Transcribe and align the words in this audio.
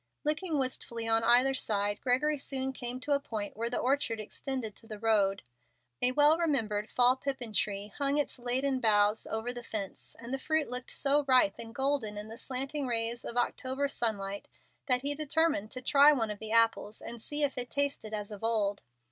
Looking 0.23 0.57
wistfully 0.57 1.07
on 1.07 1.23
either 1.23 1.53
side, 1.53 2.01
Gregory 2.01 2.39
soon 2.39 2.73
came 2.73 2.99
to 3.01 3.11
a 3.13 3.19
point 3.19 3.55
where 3.55 3.69
the 3.69 3.77
orchard 3.77 4.19
extended 4.19 4.75
to 4.77 4.87
the 4.87 4.97
road. 4.97 5.43
A 6.01 6.11
well 6.11 6.39
remembered 6.39 6.89
fall 6.89 7.15
pippin 7.15 7.53
tree 7.53 7.93
hung 7.99 8.17
its 8.17 8.39
laden 8.39 8.79
boughs 8.79 9.27
over 9.27 9.53
the 9.53 9.61
fence, 9.61 10.15
and 10.17 10.33
the 10.33 10.39
fruit 10.39 10.71
looked 10.71 10.89
so 10.89 11.23
ripe 11.27 11.59
and 11.59 11.75
golden 11.75 12.17
in 12.17 12.29
the 12.29 12.37
slanting 12.39 12.87
rays 12.87 13.23
of 13.23 13.37
October 13.37 13.87
sunlight 13.87 14.47
that 14.87 15.03
he 15.03 15.13
determined 15.13 15.69
to 15.69 15.83
try 15.83 16.11
one 16.11 16.31
of 16.31 16.39
the 16.39 16.51
apples 16.51 16.99
and 17.03 17.21
see 17.21 17.43
if 17.43 17.55
it 17.55 17.69
tasted 17.69 18.11
as 18.11 18.31
of 18.31 18.43
old. 18.43 18.81